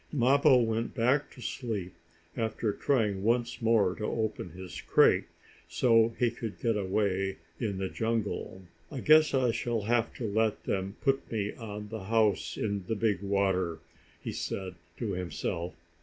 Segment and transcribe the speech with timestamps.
[0.11, 1.93] Mappo went back to sleep,
[2.35, 5.25] after trying once more to open his crate
[5.69, 8.63] so he could get away in the jungle.
[8.91, 12.95] "I guess I shall have to let them put me on the house in the
[12.95, 13.77] big water,"
[14.19, 15.75] he said to himself.